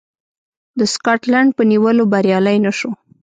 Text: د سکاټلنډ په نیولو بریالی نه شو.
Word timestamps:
د 0.79 0.81
سکاټلنډ 0.93 1.49
په 1.57 1.63
نیولو 1.71 2.03
بریالی 2.13 2.57
نه 2.65 2.71
شو. 2.77 2.91